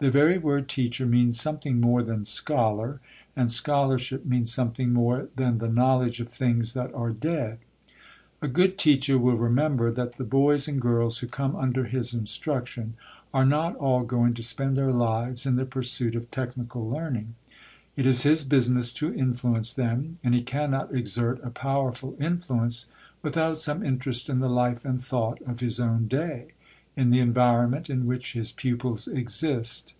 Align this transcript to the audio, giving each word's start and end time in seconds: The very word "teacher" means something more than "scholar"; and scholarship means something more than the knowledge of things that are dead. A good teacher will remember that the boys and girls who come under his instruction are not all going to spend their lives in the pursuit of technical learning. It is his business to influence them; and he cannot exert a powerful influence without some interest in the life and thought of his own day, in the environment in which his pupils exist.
The 0.00 0.12
very 0.12 0.38
word 0.38 0.68
"teacher" 0.68 1.06
means 1.06 1.40
something 1.40 1.80
more 1.80 2.04
than 2.04 2.24
"scholar"; 2.24 3.00
and 3.34 3.50
scholarship 3.50 4.24
means 4.24 4.52
something 4.52 4.92
more 4.92 5.28
than 5.34 5.58
the 5.58 5.66
knowledge 5.66 6.20
of 6.20 6.28
things 6.28 6.72
that 6.74 6.94
are 6.94 7.10
dead. 7.10 7.58
A 8.40 8.46
good 8.46 8.78
teacher 8.78 9.18
will 9.18 9.34
remember 9.36 9.90
that 9.90 10.12
the 10.16 10.22
boys 10.22 10.68
and 10.68 10.80
girls 10.80 11.18
who 11.18 11.26
come 11.26 11.56
under 11.56 11.82
his 11.86 12.14
instruction 12.14 12.94
are 13.34 13.44
not 13.44 13.74
all 13.74 14.04
going 14.04 14.34
to 14.34 14.42
spend 14.44 14.76
their 14.76 14.92
lives 14.92 15.46
in 15.46 15.56
the 15.56 15.66
pursuit 15.66 16.14
of 16.14 16.30
technical 16.30 16.88
learning. 16.88 17.34
It 17.96 18.06
is 18.06 18.22
his 18.22 18.44
business 18.44 18.92
to 19.02 19.12
influence 19.12 19.74
them; 19.74 20.12
and 20.22 20.32
he 20.32 20.42
cannot 20.44 20.94
exert 20.94 21.42
a 21.42 21.50
powerful 21.50 22.16
influence 22.20 22.86
without 23.20 23.58
some 23.58 23.82
interest 23.84 24.28
in 24.28 24.38
the 24.38 24.48
life 24.48 24.84
and 24.84 25.02
thought 25.02 25.40
of 25.42 25.58
his 25.58 25.80
own 25.80 26.06
day, 26.06 26.52
in 26.96 27.10
the 27.10 27.20
environment 27.20 27.88
in 27.88 28.04
which 28.08 28.32
his 28.32 28.50
pupils 28.50 29.06
exist. 29.06 29.94